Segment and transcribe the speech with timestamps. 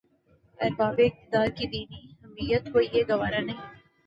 [0.59, 3.61] اربابِ اقتدارکی دینی حمیت کو یہ گوارا نہیں